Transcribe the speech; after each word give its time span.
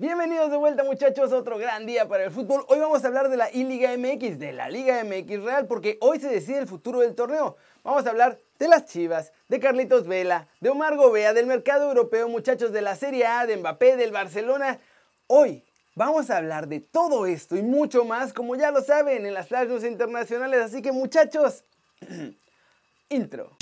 Bienvenidos 0.00 0.50
de 0.50 0.56
vuelta 0.56 0.82
muchachos 0.82 1.30
otro 1.30 1.58
gran 1.58 1.84
día 1.84 2.08
para 2.08 2.24
el 2.24 2.30
fútbol. 2.30 2.64
Hoy 2.68 2.78
vamos 2.78 3.04
a 3.04 3.08
hablar 3.08 3.28
de 3.28 3.36
la 3.36 3.50
I-Liga 3.52 3.94
MX, 3.98 4.38
de 4.38 4.52
la 4.52 4.70
Liga 4.70 5.04
MX 5.04 5.42
Real, 5.42 5.66
porque 5.66 5.98
hoy 6.00 6.18
se 6.18 6.28
decide 6.28 6.56
el 6.56 6.66
futuro 6.66 7.00
del 7.00 7.14
torneo. 7.14 7.58
Vamos 7.84 8.06
a 8.06 8.08
hablar 8.08 8.38
de 8.58 8.68
las 8.68 8.86
Chivas, 8.86 9.34
de 9.48 9.60
Carlitos 9.60 10.06
Vela, 10.06 10.48
de 10.60 10.70
Omar 10.70 10.96
Gobea, 10.96 11.34
del 11.34 11.44
mercado 11.44 11.86
europeo, 11.88 12.30
muchachos 12.30 12.72
de 12.72 12.80
la 12.80 12.96
Serie 12.96 13.26
A, 13.26 13.44
de 13.44 13.58
Mbappé, 13.58 13.98
del 13.98 14.10
Barcelona. 14.10 14.80
Hoy 15.26 15.66
vamos 15.94 16.30
a 16.30 16.38
hablar 16.38 16.66
de 16.68 16.80
todo 16.80 17.26
esto 17.26 17.58
y 17.58 17.62
mucho 17.62 18.06
más, 18.06 18.32
como 18.32 18.56
ya 18.56 18.70
lo 18.70 18.80
saben, 18.80 19.26
en 19.26 19.34
las 19.34 19.48
flash 19.48 19.84
internacionales. 19.84 20.62
Así 20.62 20.80
que 20.80 20.92
muchachos, 20.92 21.64
intro. 23.10 23.54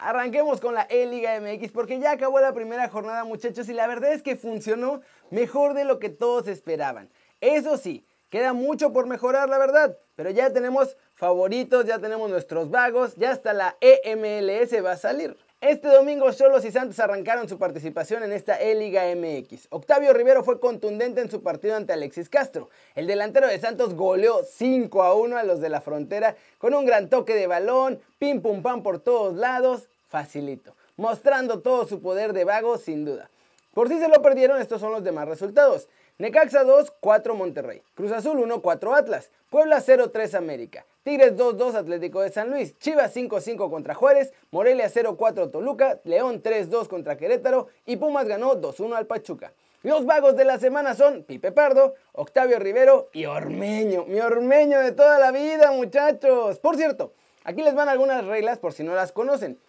Arranquemos 0.00 0.60
con 0.60 0.74
la 0.74 0.82
E-Liga 0.82 1.40
MX 1.40 1.72
porque 1.72 1.98
ya 1.98 2.12
acabó 2.12 2.38
la 2.38 2.52
primera 2.52 2.88
jornada 2.88 3.24
muchachos 3.24 3.68
y 3.68 3.72
la 3.72 3.88
verdad 3.88 4.12
es 4.12 4.22
que 4.22 4.36
funcionó 4.36 5.00
mejor 5.30 5.74
de 5.74 5.84
lo 5.84 5.98
que 5.98 6.08
todos 6.08 6.46
esperaban. 6.46 7.10
Eso 7.40 7.76
sí, 7.76 8.06
queda 8.30 8.52
mucho 8.52 8.92
por 8.92 9.06
mejorar 9.06 9.48
la 9.48 9.58
verdad, 9.58 9.98
pero 10.14 10.30
ya 10.30 10.52
tenemos 10.52 10.96
favoritos, 11.14 11.84
ya 11.84 11.98
tenemos 11.98 12.30
nuestros 12.30 12.70
vagos, 12.70 13.16
ya 13.16 13.32
hasta 13.32 13.52
la 13.52 13.76
EMLS 13.80 14.84
va 14.84 14.92
a 14.92 14.96
salir. 14.96 15.36
Este 15.60 15.88
domingo 15.88 16.30
Cholos 16.30 16.64
y 16.64 16.70
Santos 16.70 17.00
arrancaron 17.00 17.48
su 17.48 17.58
participación 17.58 18.22
en 18.22 18.30
esta 18.30 18.60
E-Liga 18.60 19.02
MX. 19.16 19.66
Octavio 19.70 20.12
Rivero 20.12 20.44
fue 20.44 20.60
contundente 20.60 21.20
en 21.20 21.32
su 21.32 21.42
partido 21.42 21.74
ante 21.74 21.92
Alexis 21.92 22.28
Castro. 22.28 22.70
El 22.94 23.08
delantero 23.08 23.48
de 23.48 23.58
Santos 23.58 23.94
goleó 23.94 24.44
5 24.44 25.02
a 25.02 25.14
1 25.16 25.36
a 25.36 25.42
los 25.42 25.60
de 25.60 25.68
la 25.68 25.80
frontera 25.80 26.36
con 26.58 26.74
un 26.74 26.86
gran 26.86 27.08
toque 27.08 27.34
de 27.34 27.48
balón, 27.48 28.00
pim 28.20 28.40
pum 28.40 28.62
pam 28.62 28.84
por 28.84 29.00
todos 29.00 29.34
lados, 29.34 29.88
facilito, 30.06 30.76
mostrando 30.96 31.58
todo 31.58 31.88
su 31.88 32.00
poder 32.00 32.34
de 32.34 32.44
vago 32.44 32.78
sin 32.78 33.04
duda. 33.04 33.28
Por 33.74 33.88
si 33.88 33.98
se 33.98 34.08
lo 34.08 34.22
perdieron, 34.22 34.60
estos 34.60 34.80
son 34.80 34.92
los 34.92 35.02
demás 35.02 35.26
resultados. 35.26 35.88
Necaxa 36.20 36.64
2, 36.64 36.90
4 36.98 37.34
Monterrey. 37.36 37.80
Cruz 37.94 38.10
Azul 38.10 38.40
1, 38.40 38.60
4 38.60 38.94
Atlas. 38.96 39.30
Puebla 39.50 39.80
0, 39.80 40.10
3 40.10 40.34
América. 40.34 40.84
Tigres 41.04 41.36
2, 41.36 41.56
2 41.56 41.76
Atlético 41.76 42.22
de 42.22 42.30
San 42.30 42.50
Luis. 42.50 42.76
Chivas 42.80 43.12
5, 43.12 43.40
5 43.40 43.70
contra 43.70 43.94
Juárez. 43.94 44.32
Morelia 44.50 44.88
0, 44.88 45.14
4 45.16 45.50
Toluca. 45.50 46.00
León 46.02 46.42
3, 46.42 46.70
2 46.70 46.88
contra 46.88 47.16
Querétaro. 47.16 47.68
Y 47.86 47.98
Pumas 47.98 48.26
ganó 48.26 48.56
2, 48.56 48.80
1 48.80 48.96
al 48.96 49.06
Pachuca. 49.06 49.52
Los 49.84 50.06
vagos 50.06 50.36
de 50.36 50.44
la 50.44 50.58
semana 50.58 50.96
son 50.96 51.22
Pipe 51.22 51.52
Pardo, 51.52 51.94
Octavio 52.10 52.58
Rivero 52.58 53.10
y 53.12 53.26
Ormeño. 53.26 54.04
Mi 54.06 54.18
Ormeño 54.18 54.80
de 54.80 54.90
toda 54.90 55.20
la 55.20 55.30
vida, 55.30 55.70
muchachos. 55.70 56.58
Por 56.58 56.74
cierto, 56.74 57.12
aquí 57.44 57.62
les 57.62 57.76
van 57.76 57.88
algunas 57.88 58.26
reglas 58.26 58.58
por 58.58 58.72
si 58.72 58.82
no 58.82 58.92
las 58.96 59.12
conocen. 59.12 59.60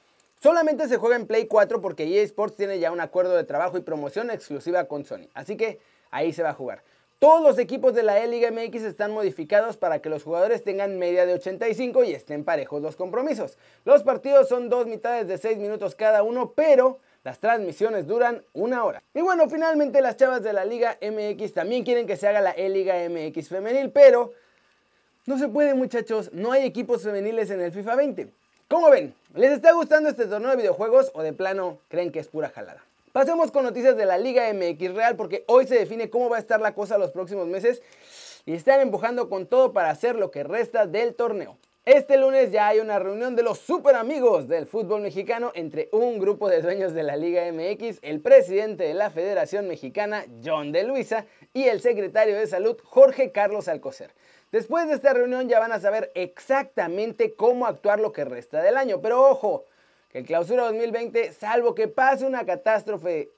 Solamente 0.42 0.88
se 0.88 0.98
juega 0.98 1.16
en 1.16 1.28
Play 1.28 1.46
4 1.46 1.80
porque 1.80 2.06
EA 2.06 2.24
Sports 2.24 2.56
tiene 2.56 2.80
ya 2.80 2.92
un 2.92 3.02
acuerdo 3.02 3.36
de 3.36 3.44
trabajo 3.44 3.78
y 3.78 3.82
promoción 3.82 4.32
exclusiva 4.32 4.86
con 4.86 5.06
Sony. 5.06 5.28
Así 5.36 5.56
que 5.58 5.80
ahí 6.12 6.34
se 6.34 6.44
va 6.44 6.50
a 6.50 6.54
jugar. 6.54 6.82
Todos 7.20 7.42
los 7.42 7.60
equipos 7.60 7.94
de 7.94 8.04
la 8.04 8.24
E-Liga 8.24 8.50
MX 8.50 8.84
están 8.84 9.12
modificados 9.12 9.76
para 9.76 10.00
que 10.02 10.10
los 10.10 10.24
jugadores 10.24 10.64
tengan 10.64 10.98
media 10.98 11.26
de 11.26 11.34
85 11.34 12.06
y 12.06 12.14
estén 12.14 12.46
parejos 12.46 12.82
los 12.82 12.96
compromisos. 12.96 13.58
Los 13.84 14.04
partidos 14.04 14.48
son 14.48 14.70
dos 14.70 14.88
mitades 14.88 15.28
de 15.28 15.38
6 15.38 15.58
minutos 15.58 15.96
cada 15.96 16.24
uno, 16.24 16.54
pero 16.56 17.00
las 17.26 17.40
transmisiones 17.40 18.08
duran 18.08 18.42
una 18.54 18.86
hora. 18.86 19.04
Y 19.14 19.20
bueno, 19.20 19.50
finalmente 19.50 20.02
las 20.02 20.16
chavas 20.16 20.44
de 20.44 20.54
la 20.54 20.64
Liga 20.64 20.98
MX 21.02 21.54
también 21.54 21.84
quieren 21.84 22.08
que 22.08 22.16
se 22.16 22.26
haga 22.26 22.40
la 22.40 22.52
E-Liga 22.52 22.96
MX 23.10 23.50
femenil, 23.50 23.92
pero 23.92 24.32
no 25.26 25.38
se 25.38 25.50
puede 25.50 25.74
muchachos, 25.74 26.32
no 26.32 26.54
hay 26.54 26.66
equipos 26.66 27.04
femeniles 27.04 27.50
en 27.50 27.60
el 27.60 27.74
FIFA 27.74 27.96
20. 27.96 28.28
¿Cómo 28.70 28.90
ven? 28.90 29.14
¿Les 29.36 29.52
está 29.52 29.74
gustando 29.74 30.08
este 30.08 30.26
torneo 30.26 30.52
de 30.52 30.58
videojuegos 30.58 31.12
o 31.14 31.22
de 31.22 31.34
plano 31.34 31.80
creen 31.90 32.14
que 32.14 32.20
es 32.20 32.28
pura 32.30 32.50
jalada? 32.50 32.82
Pasemos 33.12 33.50
con 33.50 33.64
noticias 33.64 33.98
de 33.98 34.06
la 34.06 34.20
Liga 34.20 34.54
MX 34.54 34.94
Real 34.94 35.16
porque 35.16 35.44
hoy 35.48 35.66
se 35.66 35.80
define 35.80 36.12
cómo 36.12 36.30
va 36.30 36.38
a 36.38 36.40
estar 36.40 36.62
la 36.62 36.76
cosa 36.76 37.00
los 37.00 37.10
próximos 37.10 37.48
meses 37.48 37.82
y 38.46 38.54
están 38.54 38.82
empujando 38.82 39.30
con 39.30 39.48
todo 39.48 39.74
para 39.74 39.90
hacer 39.90 40.16
lo 40.16 40.30
que 40.30 40.44
resta 40.44 40.86
del 40.86 41.16
torneo. 41.16 41.58
Este 41.86 42.18
lunes 42.18 42.52
ya 42.52 42.68
hay 42.68 42.80
una 42.80 43.00
reunión 43.00 43.36
de 43.36 43.42
los 43.42 43.58
super 43.58 43.96
amigos 43.96 44.48
del 44.48 44.68
fútbol 44.68 45.02
mexicano 45.02 45.52
entre 45.56 45.90
un 45.92 46.20
grupo 46.20 46.50
de 46.50 46.62
dueños 46.62 46.94
de 46.94 47.02
la 47.02 47.16
Liga 47.16 47.52
MX, 47.52 47.98
el 48.04 48.22
presidente 48.22 48.84
de 48.84 48.94
la 48.94 49.10
Federación 49.10 49.68
Mexicana, 49.68 50.26
John 50.46 50.72
de 50.72 50.84
Luisa, 50.84 51.26
y 51.52 51.64
el 51.64 51.82
secretario 51.82 52.38
de 52.38 52.46
Salud, 52.46 52.78
Jorge 52.84 53.32
Carlos 53.32 53.68
Alcocer. 53.68 54.14
Después 54.52 54.88
de 54.88 54.94
esta 54.94 55.14
reunión 55.14 55.50
ya 55.50 55.60
van 55.60 55.72
a 55.72 55.80
saber 55.80 56.12
exactamente 56.14 57.34
cómo 57.34 57.66
actuar 57.66 58.00
lo 58.00 58.12
que 58.12 58.24
resta 58.24 58.62
del 58.62 58.78
año, 58.78 59.02
pero 59.02 59.28
ojo, 59.28 59.66
que 60.12 60.20
el 60.20 60.26
clausura 60.26 60.64
2020, 60.66 61.34
salvo 61.34 61.76
que 61.76 61.88
pase 61.88 62.26
una 62.26 62.46
catástrofe 62.46 63.30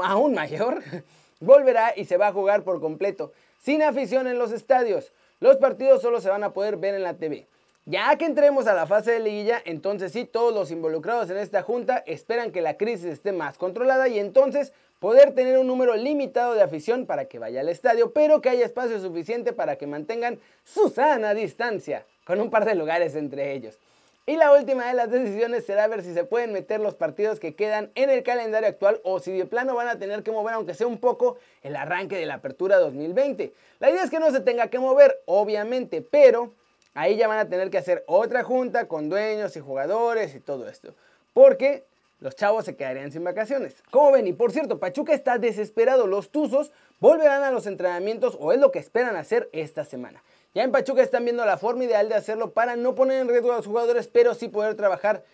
aún 0.00 0.34
mayor, 0.34 0.82
volverá 1.40 1.92
y 1.96 2.04
se 2.04 2.16
va 2.16 2.28
a 2.28 2.32
jugar 2.32 2.62
por 2.62 2.80
completo, 2.80 3.32
sin 3.60 3.82
afición 3.82 4.26
en 4.26 4.38
los 4.38 4.52
estadios. 4.52 5.12
Los 5.40 5.56
partidos 5.56 6.02
solo 6.02 6.20
se 6.20 6.30
van 6.30 6.44
a 6.44 6.52
poder 6.52 6.76
ver 6.76 6.94
en 6.94 7.02
la 7.02 7.14
TV. 7.14 7.46
Ya 7.84 8.16
que 8.16 8.26
entremos 8.26 8.68
a 8.68 8.74
la 8.74 8.86
fase 8.86 9.10
de 9.10 9.18
liguilla, 9.18 9.60
entonces 9.64 10.12
sí, 10.12 10.24
todos 10.24 10.54
los 10.54 10.70
involucrados 10.70 11.28
en 11.30 11.36
esta 11.36 11.62
junta 11.62 12.04
esperan 12.06 12.52
que 12.52 12.60
la 12.60 12.76
crisis 12.76 13.06
esté 13.06 13.32
más 13.32 13.58
controlada 13.58 14.06
y 14.06 14.20
entonces 14.20 14.72
poder 15.00 15.34
tener 15.34 15.58
un 15.58 15.66
número 15.66 15.96
limitado 15.96 16.54
de 16.54 16.62
afición 16.62 17.06
para 17.06 17.24
que 17.24 17.40
vaya 17.40 17.60
al 17.60 17.68
estadio, 17.68 18.12
pero 18.12 18.40
que 18.40 18.50
haya 18.50 18.64
espacio 18.64 19.00
suficiente 19.00 19.52
para 19.52 19.74
que 19.74 19.88
mantengan 19.88 20.38
su 20.62 20.90
sana 20.90 21.34
distancia, 21.34 22.06
con 22.24 22.40
un 22.40 22.50
par 22.50 22.64
de 22.64 22.76
lugares 22.76 23.16
entre 23.16 23.52
ellos. 23.52 23.80
Y 24.24 24.36
la 24.36 24.52
última 24.52 24.86
de 24.86 24.94
las 24.94 25.10
decisiones 25.10 25.66
será 25.66 25.88
ver 25.88 26.02
si 26.04 26.14
se 26.14 26.22
pueden 26.22 26.52
meter 26.52 26.78
los 26.78 26.94
partidos 26.94 27.40
que 27.40 27.56
quedan 27.56 27.90
en 27.96 28.08
el 28.08 28.22
calendario 28.22 28.68
actual 28.68 29.00
o 29.02 29.18
si 29.18 29.32
de 29.32 29.46
plano 29.46 29.74
van 29.74 29.88
a 29.88 29.98
tener 29.98 30.22
que 30.22 30.30
mover, 30.30 30.54
aunque 30.54 30.74
sea 30.74 30.86
un 30.86 30.98
poco, 30.98 31.38
el 31.62 31.74
arranque 31.74 32.16
de 32.16 32.26
la 32.26 32.34
apertura 32.34 32.78
2020. 32.78 33.52
La 33.80 33.90
idea 33.90 34.04
es 34.04 34.10
que 34.10 34.20
no 34.20 34.30
se 34.30 34.40
tenga 34.40 34.68
que 34.68 34.78
mover, 34.78 35.20
obviamente, 35.26 36.02
pero 36.02 36.52
ahí 36.94 37.16
ya 37.16 37.26
van 37.26 37.40
a 37.40 37.48
tener 37.48 37.68
que 37.70 37.78
hacer 37.78 38.04
otra 38.06 38.44
junta 38.44 38.86
con 38.86 39.08
dueños 39.08 39.56
y 39.56 39.60
jugadores 39.60 40.36
y 40.36 40.40
todo 40.40 40.68
esto. 40.68 40.94
Porque 41.34 41.84
los 42.20 42.36
chavos 42.36 42.64
se 42.64 42.76
quedarían 42.76 43.10
sin 43.10 43.24
vacaciones. 43.24 43.82
Como 43.90 44.12
ven, 44.12 44.28
y 44.28 44.32
por 44.32 44.52
cierto, 44.52 44.78
Pachuca 44.78 45.14
está 45.14 45.38
desesperado. 45.38 46.06
Los 46.06 46.30
Tuzos 46.30 46.70
volverán 47.00 47.42
a 47.42 47.50
los 47.50 47.66
entrenamientos 47.66 48.36
o 48.38 48.52
es 48.52 48.60
lo 48.60 48.70
que 48.70 48.78
esperan 48.78 49.16
hacer 49.16 49.50
esta 49.52 49.84
semana. 49.84 50.22
Ya 50.54 50.62
en 50.64 50.72
Pachuca 50.72 51.02
están 51.02 51.24
viendo 51.24 51.44
la 51.46 51.56
forma 51.56 51.84
ideal 51.84 52.08
de 52.08 52.14
hacerlo 52.14 52.52
para 52.52 52.76
no 52.76 52.94
poner 52.94 53.20
en 53.20 53.28
riesgo 53.28 53.52
a 53.52 53.56
los 53.56 53.66
jugadores, 53.66 54.08
pero 54.08 54.34
sí 54.34 54.48
poder 54.48 54.74
trabajar 54.74 55.24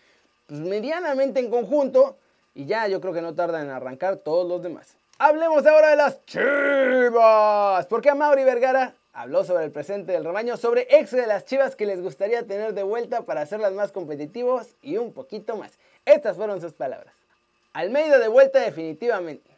pues, 0.46 0.60
medianamente 0.60 1.40
en 1.40 1.50
conjunto. 1.50 2.16
Y 2.54 2.66
ya 2.66 2.86
yo 2.86 3.00
creo 3.00 3.12
que 3.12 3.20
no 3.20 3.34
tardan 3.34 3.66
en 3.66 3.70
arrancar 3.70 4.16
todos 4.16 4.48
los 4.48 4.62
demás. 4.62 4.96
Hablemos 5.18 5.66
ahora 5.66 5.88
de 5.90 5.96
las 5.96 6.24
chivas. 6.24 7.86
Porque 7.86 8.10
a 8.10 8.14
Mauri 8.14 8.44
Vergara 8.44 8.94
habló 9.12 9.42
sobre 9.42 9.64
el 9.64 9.72
presente 9.72 10.12
del 10.12 10.24
rebaño, 10.24 10.56
sobre 10.56 10.86
ex 10.90 11.10
de 11.10 11.26
las 11.26 11.44
chivas 11.44 11.74
que 11.74 11.86
les 11.86 12.00
gustaría 12.00 12.46
tener 12.46 12.72
de 12.74 12.84
vuelta 12.84 13.22
para 13.22 13.40
hacerlas 13.40 13.72
más 13.72 13.90
competitivos 13.90 14.76
y 14.82 14.96
un 14.98 15.12
poquito 15.12 15.56
más. 15.56 15.72
Estas 16.04 16.36
fueron 16.36 16.60
sus 16.60 16.72
palabras. 16.72 17.12
Almeida 17.72 18.18
de 18.18 18.28
vuelta 18.28 18.60
definitivamente. 18.60 19.50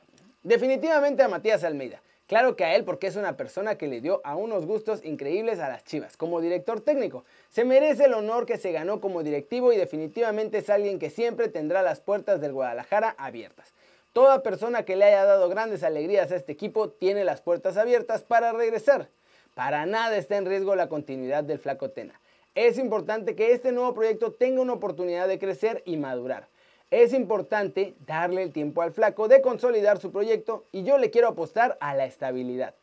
Definitivamente 0.43 1.23
a 1.23 1.29
Matías 1.29 1.63
Almeida. 1.65 2.01
Claro 2.31 2.55
que 2.55 2.63
a 2.65 2.77
él 2.77 2.85
porque 2.85 3.09
es 3.09 3.17
una 3.17 3.37
persona 3.37 3.77
que 3.77 3.89
le 3.89 4.01
dio 4.01 4.21
a 4.23 4.37
unos 4.37 4.65
gustos 4.65 5.05
increíbles 5.05 5.59
a 5.59 5.69
las 5.69 5.83
Chivas. 5.83 6.17
Como 6.17 6.41
director 6.41 6.81
técnico, 6.81 7.25
se 7.49 7.65
merece 7.65 8.05
el 8.05 8.15
honor 8.15 8.47
que 8.47 8.57
se 8.57 8.71
ganó 8.71 9.01
como 9.01 9.25
directivo 9.25 9.73
y 9.73 9.77
definitivamente 9.77 10.59
es 10.59 10.71
alguien 10.71 11.01
que 11.01 11.11
siempre 11.11 11.49
tendrá 11.49 11.83
las 11.83 11.99
puertas 12.01 12.41
del 12.41 12.53
Guadalajara 12.53 13.17
abiertas. 13.19 13.75
Toda 14.13 14.45
persona 14.45 14.85
que 14.85 14.95
le 14.95 15.07
haya 15.07 15.25
dado 15.25 15.49
grandes 15.49 15.83
alegrías 15.83 16.31
a 16.31 16.37
este 16.37 16.53
equipo 16.53 16.91
tiene 16.91 17.25
las 17.25 17.41
puertas 17.41 17.77
abiertas 17.77 18.23
para 18.23 18.53
regresar. 18.53 19.09
Para 19.57 19.85
nada 19.85 20.17
está 20.17 20.37
en 20.37 20.47
riesgo 20.47 20.77
la 20.77 20.89
continuidad 20.89 21.43
del 21.43 21.59
Flaco 21.59 21.91
Tena. 21.91 22.21
Es 22.55 22.79
importante 22.79 23.35
que 23.35 23.51
este 23.51 23.73
nuevo 23.73 23.93
proyecto 23.93 24.31
tenga 24.31 24.63
una 24.63 24.75
oportunidad 24.75 25.27
de 25.27 25.41
crecer 25.41 25.83
y 25.85 25.97
madurar. 25.97 26.47
Es 26.91 27.13
importante 27.13 27.95
darle 28.05 28.43
el 28.43 28.53
tiempo 28.53 28.83
al 28.83 28.93
flaco 28.93 29.29
de 29.29 29.41
consolidar 29.41 30.01
su 30.01 30.11
proyecto 30.11 30.65
y 30.73 30.83
yo 30.83 30.99
le 30.99 31.11
quiero 31.11 31.29
apostar 31.29 31.79
a 31.81 31.95
la 31.95 32.05
estabilidad. 32.05 32.75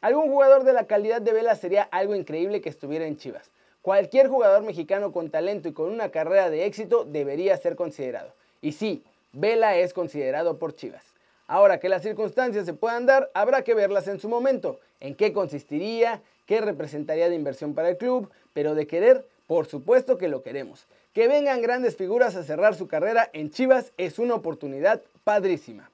Algún 0.00 0.30
jugador 0.30 0.64
de 0.64 0.72
la 0.72 0.86
calidad 0.86 1.20
de 1.20 1.34
Vela 1.34 1.54
sería 1.56 1.82
algo 1.82 2.14
increíble 2.14 2.62
que 2.62 2.70
estuviera 2.70 3.06
en 3.06 3.18
Chivas. 3.18 3.50
Cualquier 3.82 4.28
jugador 4.28 4.62
mexicano 4.62 5.12
con 5.12 5.28
talento 5.28 5.68
y 5.68 5.74
con 5.74 5.92
una 5.92 6.10
carrera 6.10 6.48
de 6.48 6.64
éxito 6.64 7.04
debería 7.04 7.54
ser 7.58 7.76
considerado. 7.76 8.32
Y 8.62 8.72
sí, 8.72 9.04
Vela 9.32 9.76
es 9.76 9.92
considerado 9.92 10.58
por 10.58 10.74
Chivas. 10.74 11.04
Ahora 11.46 11.80
que 11.80 11.90
las 11.90 12.02
circunstancias 12.02 12.64
se 12.64 12.72
puedan 12.72 13.04
dar, 13.04 13.30
habrá 13.34 13.62
que 13.62 13.74
verlas 13.74 14.08
en 14.08 14.20
su 14.20 14.30
momento, 14.30 14.80
en 15.00 15.14
qué 15.14 15.34
consistiría, 15.34 16.22
qué 16.46 16.62
representaría 16.62 17.28
de 17.28 17.34
inversión 17.34 17.74
para 17.74 17.90
el 17.90 17.98
club, 17.98 18.30
pero 18.54 18.74
de 18.74 18.86
querer, 18.86 19.26
por 19.50 19.66
supuesto 19.66 20.16
que 20.16 20.28
lo 20.28 20.44
queremos. 20.44 20.86
Que 21.12 21.26
vengan 21.26 21.60
grandes 21.60 21.96
figuras 21.96 22.36
a 22.36 22.44
cerrar 22.44 22.76
su 22.76 22.86
carrera 22.86 23.28
en 23.32 23.50
Chivas 23.50 23.92
es 23.96 24.20
una 24.20 24.36
oportunidad 24.36 25.02
padrísima. 25.24 25.90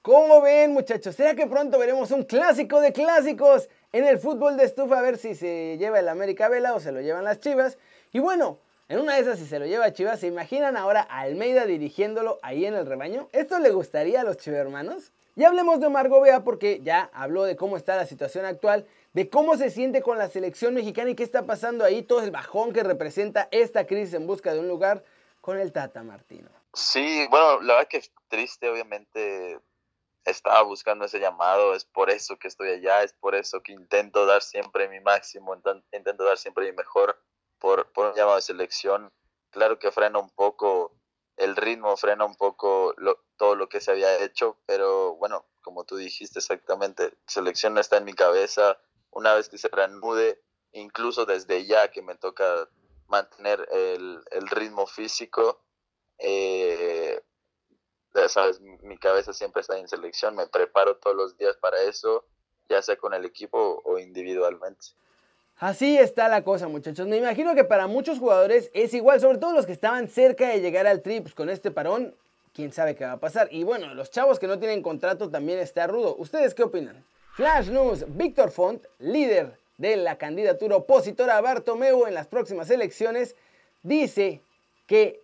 ¿Cómo 0.00 0.40
ven 0.40 0.72
muchachos? 0.72 1.14
¿Será 1.14 1.34
que 1.34 1.46
pronto 1.46 1.78
veremos 1.78 2.10
un 2.10 2.22
clásico 2.22 2.80
de 2.80 2.94
clásicos 2.94 3.68
en 3.92 4.06
el 4.06 4.18
fútbol 4.18 4.56
de 4.56 4.64
estufa? 4.64 4.98
A 4.98 5.02
ver 5.02 5.18
si 5.18 5.34
se 5.34 5.76
lleva 5.76 5.98
el 5.98 6.08
América 6.08 6.48
Vela 6.48 6.72
o 6.72 6.80
se 6.80 6.90
lo 6.90 7.02
llevan 7.02 7.24
las 7.24 7.38
Chivas. 7.38 7.76
Y 8.14 8.18
bueno, 8.18 8.60
En 8.88 9.00
una 9.00 9.16
de 9.16 9.20
esas, 9.20 9.40
si 9.40 9.46
se 9.46 9.58
lo 9.58 9.66
lleva 9.66 9.92
Chivas, 9.92 10.20
¿se 10.20 10.28
imaginan 10.28 10.76
ahora 10.76 11.06
a 11.10 11.22
Almeida 11.22 11.66
dirigiéndolo 11.66 12.38
ahí 12.42 12.66
en 12.66 12.74
el 12.74 12.86
rebaño? 12.86 13.28
¿Esto 13.32 13.58
le 13.58 13.70
gustaría 13.70 14.20
a 14.20 14.24
los 14.24 14.36
chivermanos? 14.36 15.10
Y 15.34 15.42
hablemos 15.42 15.80
de 15.80 15.86
Omar 15.86 16.08
Gobea 16.08 16.44
porque 16.44 16.80
ya 16.82 17.10
habló 17.12 17.42
de 17.42 17.56
cómo 17.56 17.76
está 17.76 17.96
la 17.96 18.06
situación 18.06 18.44
actual, 18.44 18.86
de 19.16 19.30
cómo 19.30 19.56
se 19.56 19.70
siente 19.70 20.02
con 20.02 20.18
la 20.18 20.28
selección 20.28 20.74
mexicana 20.74 21.08
y 21.08 21.14
qué 21.14 21.22
está 21.22 21.46
pasando 21.46 21.86
ahí, 21.86 22.02
todo 22.02 22.20
el 22.20 22.30
bajón 22.30 22.74
que 22.74 22.82
representa 22.82 23.48
esta 23.50 23.86
crisis 23.86 24.12
en 24.12 24.26
busca 24.26 24.52
de 24.52 24.60
un 24.60 24.68
lugar 24.68 25.02
con 25.40 25.58
el 25.58 25.72
Tata 25.72 26.02
Martino. 26.02 26.50
Sí, 26.74 27.26
bueno, 27.30 27.62
la 27.62 27.76
verdad 27.76 27.88
que 27.88 27.96
es 27.96 28.12
triste, 28.28 28.68
obviamente 28.68 29.58
estaba 30.26 30.60
buscando 30.64 31.06
ese 31.06 31.18
llamado, 31.18 31.74
es 31.74 31.86
por 31.86 32.10
eso 32.10 32.36
que 32.36 32.48
estoy 32.48 32.68
allá, 32.68 33.04
es 33.04 33.14
por 33.14 33.34
eso 33.34 33.62
que 33.62 33.72
intento 33.72 34.26
dar 34.26 34.42
siempre 34.42 34.86
mi 34.86 35.00
máximo, 35.00 35.56
intento 35.92 36.24
dar 36.24 36.36
siempre 36.36 36.66
mi 36.66 36.76
mejor 36.76 37.18
por, 37.58 37.90
por 37.92 38.08
un 38.08 38.16
llamado 38.16 38.36
de 38.36 38.42
selección. 38.42 39.10
Claro 39.48 39.78
que 39.78 39.92
frena 39.92 40.18
un 40.18 40.28
poco 40.28 40.92
el 41.38 41.56
ritmo, 41.56 41.96
frena 41.96 42.26
un 42.26 42.34
poco 42.34 42.94
todo 43.38 43.54
lo 43.54 43.70
que 43.70 43.80
se 43.80 43.92
había 43.92 44.22
hecho, 44.22 44.58
pero 44.66 45.14
bueno, 45.14 45.46
como 45.62 45.84
tú 45.84 45.96
dijiste 45.96 46.38
exactamente, 46.38 47.14
selección 47.26 47.72
no 47.72 47.80
está 47.80 47.96
en 47.96 48.04
mi 48.04 48.12
cabeza, 48.12 48.78
una 49.16 49.34
vez 49.34 49.48
que 49.48 49.56
se 49.56 49.68
reanude, 49.68 50.40
incluso 50.72 51.24
desde 51.24 51.64
ya 51.64 51.90
que 51.90 52.02
me 52.02 52.16
toca 52.16 52.68
mantener 53.08 53.66
el, 53.72 54.22
el 54.30 54.46
ritmo 54.48 54.86
físico, 54.86 55.62
eh, 56.18 57.22
sabes, 58.28 58.60
mi 58.60 58.98
cabeza 58.98 59.32
siempre 59.32 59.62
está 59.62 59.78
en 59.78 59.88
selección, 59.88 60.36
me 60.36 60.46
preparo 60.46 60.96
todos 60.96 61.16
los 61.16 61.36
días 61.38 61.56
para 61.56 61.80
eso, 61.82 62.26
ya 62.68 62.82
sea 62.82 62.96
con 62.96 63.14
el 63.14 63.24
equipo 63.24 63.80
o 63.84 63.98
individualmente. 63.98 64.88
Así 65.58 65.96
está 65.96 66.28
la 66.28 66.44
cosa, 66.44 66.68
muchachos. 66.68 67.06
Me 67.06 67.16
imagino 67.16 67.54
que 67.54 67.64
para 67.64 67.86
muchos 67.86 68.18
jugadores 68.18 68.70
es 68.74 68.92
igual, 68.92 69.20
sobre 69.20 69.38
todo 69.38 69.52
los 69.52 69.64
que 69.64 69.72
estaban 69.72 70.08
cerca 70.08 70.48
de 70.48 70.60
llegar 70.60 70.86
al 70.86 71.00
tri, 71.00 71.22
pues 71.22 71.34
con 71.34 71.48
este 71.48 71.70
parón, 71.70 72.14
quién 72.52 72.72
sabe 72.72 72.94
qué 72.94 73.06
va 73.06 73.12
a 73.12 73.20
pasar. 73.20 73.48
Y 73.50 73.64
bueno, 73.64 73.94
los 73.94 74.10
chavos 74.10 74.38
que 74.38 74.46
no 74.46 74.58
tienen 74.58 74.82
contrato 74.82 75.30
también 75.30 75.58
está 75.58 75.86
rudo. 75.86 76.14
¿Ustedes 76.18 76.54
qué 76.54 76.64
opinan? 76.64 77.02
Flash 77.36 77.68
News, 77.68 78.06
Víctor 78.16 78.50
Font, 78.50 78.82
líder 78.98 79.58
de 79.76 79.98
la 79.98 80.16
candidatura 80.16 80.76
opositora 80.76 81.36
a 81.36 81.42
Bartomeu 81.42 82.06
en 82.06 82.14
las 82.14 82.28
próximas 82.28 82.70
elecciones, 82.70 83.36
dice 83.82 84.40
que 84.86 85.20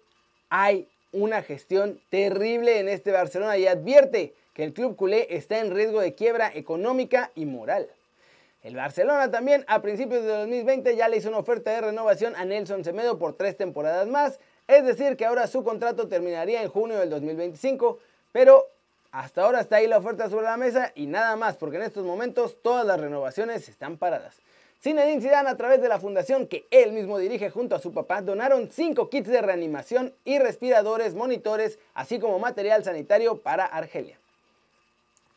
hay 0.50 0.90
una 1.12 1.42
gestión 1.42 2.02
terrible 2.10 2.80
en 2.80 2.90
este 2.90 3.12
Barcelona 3.12 3.56
y 3.56 3.66
advierte 3.66 4.34
que 4.52 4.62
el 4.62 4.74
club 4.74 4.94
culé 4.94 5.26
está 5.30 5.60
en 5.60 5.74
riesgo 5.74 6.02
de 6.02 6.14
quiebra 6.14 6.52
económica 6.54 7.30
y 7.34 7.46
moral. 7.46 7.88
El 8.62 8.76
Barcelona 8.76 9.30
también 9.30 9.64
a 9.66 9.80
principios 9.80 10.22
de 10.22 10.32
2020 10.32 10.94
ya 10.94 11.08
le 11.08 11.16
hizo 11.16 11.30
una 11.30 11.38
oferta 11.38 11.70
de 11.70 11.80
renovación 11.80 12.36
a 12.36 12.44
Nelson 12.44 12.84
Semedo 12.84 13.18
por 13.18 13.38
tres 13.38 13.56
temporadas 13.56 14.06
más, 14.06 14.38
es 14.68 14.84
decir 14.84 15.16
que 15.16 15.24
ahora 15.24 15.46
su 15.46 15.64
contrato 15.64 16.08
terminaría 16.08 16.62
en 16.62 16.68
junio 16.68 16.98
del 16.98 17.08
2025, 17.08 18.00
pero 18.32 18.68
hasta 19.12 19.42
ahora 19.42 19.60
está 19.60 19.76
ahí 19.76 19.86
la 19.86 19.98
oferta 19.98 20.28
sobre 20.28 20.46
la 20.46 20.56
mesa 20.56 20.90
y 20.94 21.06
nada 21.06 21.36
más, 21.36 21.56
porque 21.56 21.76
en 21.76 21.82
estos 21.82 22.04
momentos 22.04 22.56
todas 22.62 22.84
las 22.86 22.98
renovaciones 22.98 23.68
están 23.68 23.98
paradas. 23.98 24.40
Zinedine 24.82 25.20
Zidane 25.20 25.50
a 25.50 25.56
través 25.56 25.80
de 25.80 25.88
la 25.88 26.00
fundación 26.00 26.48
que 26.48 26.66
él 26.70 26.92
mismo 26.92 27.18
dirige 27.18 27.50
junto 27.50 27.76
a 27.76 27.78
su 27.78 27.92
papá 27.92 28.20
donaron 28.22 28.68
5 28.68 29.10
kits 29.10 29.28
de 29.28 29.40
reanimación 29.40 30.12
y 30.24 30.40
respiradores, 30.40 31.14
monitores, 31.14 31.78
así 31.94 32.18
como 32.18 32.40
material 32.40 32.82
sanitario 32.82 33.42
para 33.42 33.64
Argelia. 33.64 34.18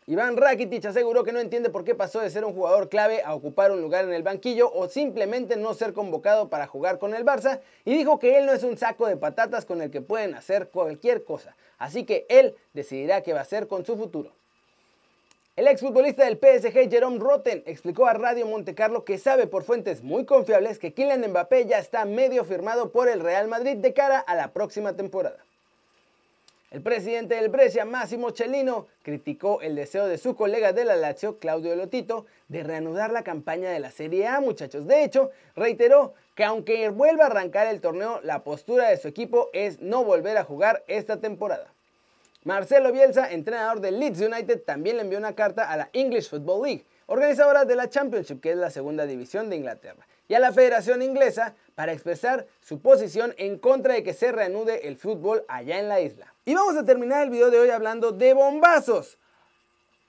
Iván 0.08 0.38
Rakitic 0.38 0.86
aseguró 0.86 1.24
que 1.24 1.32
no 1.32 1.40
entiende 1.40 1.72
por 1.72 1.84
qué 1.84 1.96
pasó 1.96 2.20
de 2.20 2.30
ser 2.30 2.46
un 2.46 2.54
jugador 2.54 2.90
clave 2.90 3.24
a 3.24 3.34
ocupar 3.34 3.72
un 3.72 3.82
lugar 3.82 4.06
en 4.06 4.14
el 4.14 4.22
banquillo 4.22 4.72
o 4.72 4.88
simplemente 4.88 5.58
no 5.58 5.74
ser 5.74 5.94
convocado 5.94 6.48
para 6.48 6.68
jugar 6.68 7.00
con 7.00 7.16
el 7.16 7.26
Barça 7.26 7.62
y 7.86 7.98
dijo 7.98 8.20
que 8.20 8.38
él 8.38 8.46
no 8.46 8.54
es 8.54 8.62
un 8.62 8.78
saco 8.78 9.08
de 9.08 9.18
patatas 9.18 9.66
con 9.66 9.82
el 9.82 9.90
que 9.90 10.02
pueden 10.02 10.36
hacer 10.36 10.70
cualquier 10.70 11.24
cosa, 11.24 11.56
así 11.80 12.06
que 12.06 12.28
él 12.30 12.56
decidirá 12.74 13.22
qué 13.22 13.34
va 13.34 13.40
a 13.40 13.44
hacer 13.44 13.68
con 13.68 13.84
su 13.84 13.98
futuro. 13.98 14.32
El 15.56 15.68
exfutbolista 15.68 16.26
del 16.26 16.38
PSG, 16.38 16.88
Jerome 16.92 17.18
Rotten, 17.18 17.64
explicó 17.66 18.06
a 18.06 18.14
Radio 18.14 18.46
Montecarlo 18.46 19.06
que 19.06 19.18
sabe 19.18 19.48
por 19.48 19.64
fuentes 19.64 20.04
muy 20.04 20.26
confiables 20.26 20.78
que 20.78 20.94
Kylian 20.94 21.32
Mbappé 21.32 21.66
ya 21.66 21.80
está 21.80 22.06
medio 22.06 22.44
firmado 22.46 22.92
por 22.92 23.10
el 23.10 23.22
Real 23.22 23.48
Madrid 23.48 23.78
de 23.78 23.94
cara 23.94 24.20
a 24.20 24.36
la 24.36 24.54
próxima 24.54 24.96
temporada. 24.96 25.45
El 26.72 26.82
presidente 26.82 27.36
del 27.36 27.50
Brescia, 27.50 27.86
Massimo 27.86 28.32
Cellino, 28.32 28.88
criticó 29.04 29.62
el 29.62 29.76
deseo 29.76 30.08
de 30.08 30.18
su 30.18 30.36
colega 30.36 30.74
de 30.74 30.84
la 30.84 30.96
Lazio, 30.96 31.38
Claudio 31.38 31.76
Lotito, 31.76 32.26
de 32.48 32.64
reanudar 32.64 33.12
la 33.12 33.24
campaña 33.24 33.70
de 33.70 33.80
la 33.80 33.92
Serie 33.92 34.28
A, 34.28 34.42
muchachos. 34.42 34.88
De 34.88 35.04
hecho, 35.04 35.32
reiteró 35.56 36.14
que 36.36 36.44
aunque 36.44 36.90
vuelva 36.90 37.26
a 37.26 37.28
arrancar 37.28 37.68
el 37.68 37.82
torneo, 37.82 38.20
la 38.24 38.44
postura 38.44 38.90
de 38.90 38.98
su 38.98 39.08
equipo 39.08 39.50
es 39.54 39.80
no 39.80 40.04
volver 40.04 40.38
a 40.38 40.44
jugar 40.44 40.84
esta 40.88 41.22
temporada. 41.22 41.72
Marcelo 42.44 42.92
Bielsa, 42.92 43.32
entrenador 43.32 43.80
del 43.80 44.00
Leeds 44.00 44.22
United, 44.22 44.64
también 44.64 44.98
le 44.98 45.04
envió 45.04 45.18
una 45.18 45.34
carta 45.34 45.70
a 45.72 45.78
la 45.78 45.90
English 45.94 46.30
Football 46.30 46.64
League, 46.64 46.86
organizadora 47.06 47.66
de 47.66 47.76
la 47.76 47.90
Championship, 47.90 48.42
que 48.42 48.52
es 48.52 48.58
la 48.58 48.70
segunda 48.70 49.06
división 49.06 49.50
de 49.50 49.56
Inglaterra, 49.56 50.06
y 50.28 50.34
a 50.34 50.40
la 50.40 50.52
Federación 50.52 51.02
Inglesa 51.02 51.56
para 51.76 51.94
expresar 51.94 52.48
su 52.62 52.80
posición 52.80 53.34
en 53.38 53.58
contra 53.58 53.94
de 53.94 54.04
que 54.04 54.14
se 54.14 54.32
reanude 54.32 54.88
el 54.88 54.98
fútbol 54.98 55.44
allá 55.48 55.80
en 55.80 55.90
la 55.90 56.02
isla. 56.02 56.34
Y 56.46 56.56
vamos 56.56 56.76
a 56.78 56.86
terminar 56.86 57.24
el 57.24 57.30
video 57.30 57.52
de 57.52 57.60
hoy 57.60 57.70
hablando 57.70 58.12
de 58.12 58.34
bombazos. 58.34 59.18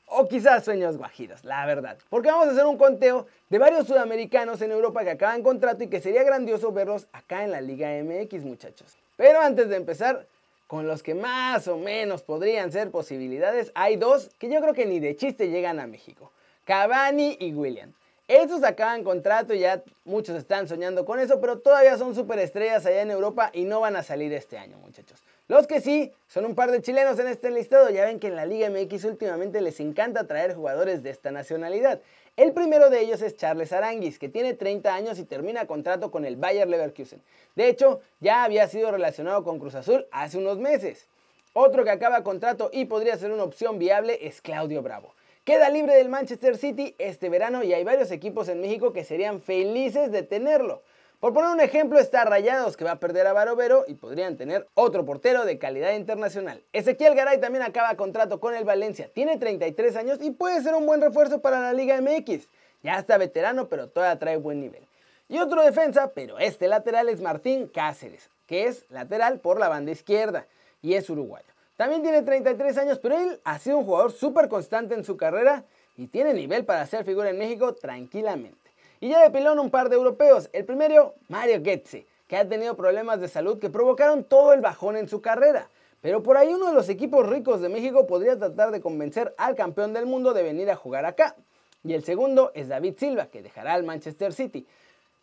O 0.09 0.29
quizás 0.29 0.65
sueños 0.65 0.97
guajiros, 0.97 1.45
la 1.45 1.67
verdad. 1.67 1.99
Porque 2.09 2.31
vamos 2.31 2.47
a 2.47 2.53
hacer 2.53 2.65
un 2.65 2.79
conteo 2.79 3.27
de 3.51 3.59
varios 3.59 3.89
sudamericanos 3.89 4.63
en 4.63 4.71
Europa 4.71 5.03
que 5.03 5.11
acaban 5.11 5.43
contrato 5.43 5.83
y 5.83 5.89
que 5.89 6.01
sería 6.01 6.23
grandioso 6.23 6.71
verlos 6.71 7.09
acá 7.13 7.43
en 7.43 7.51
la 7.51 7.61
Liga 7.61 7.91
MX, 8.05 8.45
muchachos. 8.45 8.97
Pero 9.17 9.41
antes 9.41 9.69
de 9.69 9.77
empezar, 9.77 10.27
con 10.69 10.87
los 10.87 11.03
que 11.03 11.15
más 11.15 11.67
o 11.67 11.77
menos 11.77 12.23
podrían 12.23 12.71
ser 12.71 12.91
posibilidades, 12.91 13.73
hay 13.75 13.97
dos 13.97 14.31
que 14.39 14.49
yo 14.49 14.61
creo 14.61 14.75
que 14.75 14.87
ni 14.87 15.01
de 15.01 15.17
chiste 15.17 15.49
llegan 15.49 15.81
a 15.81 15.87
México. 15.89 16.31
Cavani 16.65 17.37
y 17.41 17.53
William. 17.53 17.93
Estos 18.29 18.65
acaban 18.65 19.05
contrato 19.05 19.55
y 19.55 19.61
ya 19.61 19.85
muchos 20.05 20.37
están 20.37 20.67
soñando 20.67 21.05
con 21.05 21.21
eso, 21.21 21.41
pero 21.41 21.61
todavía 21.61 21.97
son 21.97 22.13
superestrellas 22.13 22.85
allá 22.85 23.03
en 23.03 23.13
Europa 23.13 23.51
y 23.53 23.65
no 23.65 23.79
van 23.79 23.95
a 23.95 24.03
salir 24.03 24.33
este 24.33 24.59
año, 24.59 24.79
muchachos. 24.79 25.23
Los 25.47 25.69
que 25.69 25.81
sí, 25.81 26.13
son 26.27 26.45
un 26.45 26.57
par 26.57 26.73
de 26.73 26.83
chilenos 26.83 27.21
en 27.21 27.29
este 27.29 27.53
listado. 27.53 27.89
Ya 27.91 28.05
ven 28.05 28.19
que 28.19 28.27
en 28.27 28.35
la 28.35 28.45
Liga 28.45 28.69
MX 28.69 29.05
últimamente 29.05 29.61
les 29.61 29.79
encanta 29.79 30.27
traer 30.27 30.57
jugadores 30.57 31.05
de 31.05 31.11
esta 31.11 31.31
nacionalidad. 31.31 32.01
El 32.37 32.53
primero 32.53 32.91
de 32.91 33.01
ellos 33.01 33.23
es 33.23 33.37
Charles 33.37 33.73
Aranguis, 33.73 34.19
que 34.19 34.29
tiene 34.29 34.55
30 34.55 34.93
años 34.93 35.21
y 35.21 35.25
termina 35.25 35.69
contrato 35.69 36.11
con 36.11 36.25
el 36.25 36.35
Bayer 36.35 36.69
Leverkusen. 36.69 37.23
De 37.55 37.69
hecho, 37.69 38.01
ya 38.19 38.43
había 38.43 38.67
sido 38.67 38.91
relacionado 38.91 39.45
con 39.45 39.61
Cruz 39.61 39.77
Azul 39.77 40.05
hace 40.11 40.37
unos 40.37 40.59
meses. 40.59 41.07
Otro 41.53 41.85
que 41.85 41.91
acaba 41.91 42.25
contrato 42.25 42.71
y 42.73 42.87
podría 42.87 43.17
ser 43.17 43.31
una 43.31 43.45
opción 43.45 43.79
viable 43.79 44.19
es 44.27 44.41
Claudio 44.43 44.83
Bravo. 44.83 45.15
Queda 45.47 45.71
libre 45.71 45.95
del 45.95 46.09
Manchester 46.09 46.57
City 46.57 46.97
este 46.99 47.29
verano 47.29 47.63
y 47.63 47.73
hay 47.73 47.85
varios 47.85 48.11
equipos 48.11 48.49
en 48.49 48.61
México 48.61 48.93
que 48.93 49.05
serían 49.05 49.41
felices 49.41 50.11
de 50.11 50.25
tenerlo. 50.25 50.83
Por 51.21 51.33
poner 51.33 51.51
un 51.51 51.61
ejemplo, 51.61 52.01
está 52.01 52.25
Rayados 52.25 52.77
que 52.77 52.83
va 52.83 52.91
a 52.91 52.99
perder 52.99 53.29
a 53.29 53.33
Barovero 53.33 53.85
y 53.87 53.95
podrían 53.95 54.37
tener 54.37 54.67
otro 54.75 55.05
portero 55.05 55.45
de 55.45 55.57
calidad 55.57 55.95
internacional. 55.95 56.65
Ezequiel 56.73 57.15
Garay 57.15 57.41
también 57.41 57.63
acaba 57.63 57.95
contrato 57.95 58.41
con 58.41 58.57
el 58.57 58.65
Valencia, 58.65 59.09
tiene 59.15 59.39
33 59.39 59.95
años 59.95 60.19
y 60.21 60.33
puede 60.33 60.61
ser 60.65 60.75
un 60.75 60.85
buen 60.85 61.01
refuerzo 61.01 61.41
para 61.41 61.61
la 61.61 61.73
Liga 61.73 62.01
MX. 62.01 62.49
Ya 62.83 62.99
está 62.99 63.17
veterano, 63.17 63.69
pero 63.69 63.89
todavía 63.89 64.19
trae 64.19 64.39
buen 64.39 64.59
nivel. 64.59 64.83
Y 65.29 65.39
otro 65.39 65.63
defensa, 65.63 66.11
pero 66.13 66.41
este 66.41 66.67
lateral 66.67 67.09
es 67.09 67.21
Martín 67.21 67.69
Cáceres, 67.69 68.31
que 68.49 68.67
es 68.67 68.85
lateral 68.91 69.39
por 69.39 69.61
la 69.61 69.69
banda 69.69 69.93
izquierda 69.93 70.49
y 70.83 70.95
es 70.95 71.09
uruguayo. 71.09 71.56
También 71.77 72.03
tiene 72.03 72.23
33 72.23 72.79
años, 72.79 72.99
pero 72.99 73.19
él 73.19 73.41
ha 73.45 73.59
sido 73.59 73.79
un 73.79 73.85
jugador 73.85 74.13
súper 74.13 74.49
constante 74.49 74.95
en 74.95 75.05
su 75.05 75.17
carrera 75.17 75.65
y 75.97 76.07
tiene 76.07 76.33
nivel 76.33 76.65
para 76.65 76.87
ser 76.87 77.05
figura 77.05 77.31
en 77.31 77.39
México 77.39 77.75
tranquilamente. 77.75 78.71
Y 79.01 79.11
ya 79.11 79.23
de 79.23 79.31
pilón 79.31 79.59
un 79.59 79.71
par 79.71 79.91
de 79.91 79.97
europeos. 79.97 80.49
El 80.53 80.65
primero, 80.65 81.15
Mario 81.29 81.61
Goetze, 81.61 82.07
que 82.29 82.37
ha 82.37 82.49
tenido 82.49 82.77
problemas 82.77 83.21
de 83.21 83.29
salud 83.29 83.59
que 83.59 83.69
provocaron 83.69 84.25
todo 84.25 84.55
el 84.55 84.63
bajón 84.63 84.97
en 84.97 85.09
su 85.09 85.21
carrera. 85.21 85.69
Pero 86.01 86.23
por 86.23 86.37
ahí 86.37 86.53
uno 86.53 86.69
de 86.69 86.75
los 86.75 86.89
equipos 86.89 87.29
ricos 87.29 87.61
de 87.61 87.69
México 87.69 88.07
podría 88.07 88.39
tratar 88.39 88.71
de 88.71 88.81
convencer 88.81 89.35
al 89.37 89.55
campeón 89.55 89.93
del 89.93 90.07
mundo 90.07 90.33
de 90.33 90.43
venir 90.43 90.71
a 90.71 90.77
jugar 90.77 91.05
acá. 91.05 91.37
Y 91.85 91.93
el 91.93 92.05
segundo 92.05 92.53
es 92.55 92.69
David 92.69 92.95
Silva, 92.99 93.27
que 93.27 93.43
dejará 93.43 93.75
al 93.75 93.85
Manchester 93.85 94.33
City. 94.33 94.67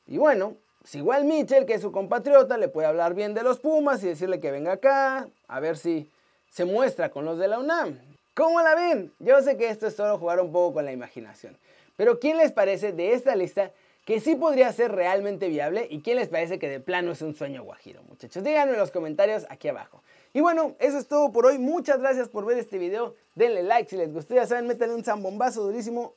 Y 0.07 0.17
bueno, 0.17 0.55
si 0.83 0.99
igual 0.99 1.25
Mitchell, 1.25 1.65
que 1.65 1.73
es 1.75 1.81
su 1.81 1.91
compatriota, 1.91 2.57
le 2.57 2.67
puede 2.67 2.87
hablar 2.87 3.15
bien 3.15 3.33
de 3.33 3.43
los 3.43 3.59
Pumas 3.59 4.03
y 4.03 4.07
decirle 4.07 4.39
que 4.39 4.51
venga 4.51 4.73
acá, 4.73 5.27
a 5.47 5.59
ver 5.59 5.77
si 5.77 6.09
se 6.53 6.65
muestra 6.65 7.09
con 7.09 7.25
los 7.25 7.39
de 7.39 7.47
la 7.47 7.57
UNAM. 7.57 7.99
¿Cómo 8.35 8.61
la 8.61 8.75
ven? 8.75 9.11
Yo 9.17 9.41
sé 9.41 9.57
que 9.57 9.69
esto 9.69 9.87
es 9.87 9.95
solo 9.95 10.19
jugar 10.19 10.39
un 10.39 10.51
poco 10.51 10.75
con 10.75 10.85
la 10.85 10.91
imaginación. 10.91 11.57
Pero 11.97 12.19
¿quién 12.19 12.37
les 12.37 12.51
parece 12.51 12.91
de 12.91 13.13
esta 13.13 13.35
lista 13.35 13.71
que 14.05 14.19
sí 14.19 14.35
podría 14.35 14.71
ser 14.71 14.91
realmente 14.91 15.47
viable 15.47 15.87
y 15.89 16.01
quién 16.01 16.17
les 16.17 16.29
parece 16.29 16.59
que 16.59 16.69
de 16.69 16.79
plano 16.79 17.13
es 17.13 17.23
un 17.23 17.33
sueño 17.33 17.63
guajiro, 17.63 18.03
muchachos? 18.03 18.43
Díganme 18.43 18.73
en 18.73 18.77
los 18.77 18.91
comentarios 18.91 19.47
aquí 19.49 19.67
abajo. 19.67 20.03
Y 20.31 20.41
bueno, 20.41 20.75
eso 20.77 20.99
es 20.99 21.07
todo 21.07 21.31
por 21.31 21.47
hoy. 21.47 21.57
Muchas 21.57 21.99
gracias 21.99 22.29
por 22.29 22.45
ver 22.45 22.59
este 22.59 22.77
video. 22.77 23.15
Denle 23.33 23.63
like 23.63 23.89
si 23.89 23.97
les 23.97 24.13
gustó. 24.13 24.35
Ya 24.35 24.45
saben, 24.45 24.67
métanle 24.67 24.93
un 24.93 25.03
zambombazo 25.03 25.63
durísimo. 25.63 26.13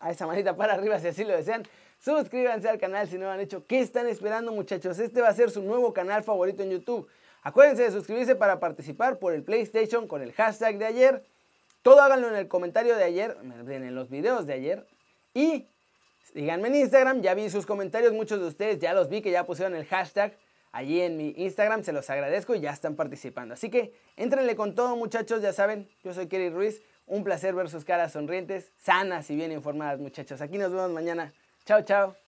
a 0.00 0.10
esa 0.10 0.26
manita 0.26 0.56
para 0.56 0.72
arriba 0.72 0.98
si 1.00 1.08
así 1.08 1.24
lo 1.24 1.36
desean. 1.36 1.64
Suscríbanse 1.98 2.66
al 2.66 2.78
canal 2.78 3.06
si 3.08 3.18
no 3.18 3.26
lo 3.26 3.32
han 3.32 3.40
hecho. 3.40 3.66
¿Qué 3.66 3.80
están 3.80 4.06
esperando 4.06 4.52
muchachos? 4.52 4.98
Este 4.98 5.20
va 5.20 5.28
a 5.28 5.34
ser 5.34 5.50
su 5.50 5.60
nuevo 5.60 5.92
canal 5.92 6.22
favorito 6.24 6.62
en 6.62 6.70
YouTube. 6.70 7.06
Acuérdense 7.42 7.84
de 7.84 7.92
suscribirse 7.92 8.34
para 8.34 8.60
participar 8.60 9.18
por 9.18 9.32
el 9.32 9.42
PlayStation 9.42 10.06
con 10.08 10.22
el 10.22 10.32
hashtag 10.32 10.78
de 10.78 10.86
ayer. 10.86 11.24
Todo 11.82 12.00
háganlo 12.00 12.28
en 12.28 12.36
el 12.36 12.48
comentario 12.48 12.96
de 12.96 13.04
ayer, 13.04 13.36
en 13.42 13.94
los 13.94 14.10
videos 14.10 14.46
de 14.46 14.52
ayer. 14.52 14.86
Y 15.34 15.66
síganme 16.32 16.68
en 16.68 16.74
Instagram, 16.74 17.22
ya 17.22 17.34
vi 17.34 17.48
sus 17.50 17.66
comentarios, 17.66 18.12
muchos 18.12 18.40
de 18.40 18.46
ustedes 18.46 18.78
ya 18.78 18.92
los 18.92 19.08
vi 19.08 19.22
que 19.22 19.30
ya 19.30 19.46
pusieron 19.46 19.74
el 19.74 19.86
hashtag 19.86 20.36
allí 20.72 21.00
en 21.00 21.16
mi 21.16 21.34
Instagram, 21.36 21.82
se 21.82 21.92
los 21.92 22.08
agradezco 22.10 22.54
y 22.54 22.60
ya 22.60 22.70
están 22.70 22.96
participando. 22.96 23.54
Así 23.54 23.70
que 23.70 23.94
entrenle 24.16 24.56
con 24.56 24.74
todo 24.74 24.96
muchachos, 24.96 25.42
ya 25.42 25.52
saben, 25.52 25.88
yo 26.04 26.12
soy 26.12 26.26
Kerry 26.28 26.50
Ruiz, 26.50 26.82
un 27.06 27.24
placer 27.24 27.54
ver 27.54 27.68
sus 27.68 27.84
caras 27.84 28.12
sonrientes, 28.12 28.72
sanas 28.76 29.30
y 29.30 29.36
bien 29.36 29.52
informadas 29.52 29.98
muchachos. 29.98 30.40
Aquí 30.40 30.58
nos 30.58 30.72
vemos 30.72 30.90
mañana. 30.90 31.32
Chao, 31.64 31.82
chao. 31.82 32.27